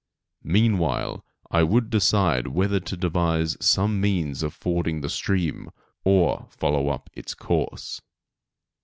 Meanwhile 0.43 1.23
I 1.51 1.61
would 1.61 1.91
decide 1.91 2.47
whether 2.47 2.79
to 2.79 2.97
devise 2.97 3.55
some 3.59 4.01
means 4.01 4.41
of 4.41 4.51
fording 4.51 5.01
the 5.01 5.09
stream, 5.09 5.69
or 6.03 6.47
follow 6.49 6.89
up 6.89 7.11
its 7.13 7.35
course. 7.35 8.01